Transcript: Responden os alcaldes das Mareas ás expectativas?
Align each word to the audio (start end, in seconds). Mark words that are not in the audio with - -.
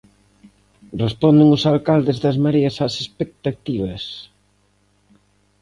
Responden 1.03 1.47
os 1.55 1.63
alcaldes 1.71 2.17
das 2.23 2.37
Mareas 2.43 2.75
ás 2.85 2.95
expectativas? 3.03 4.03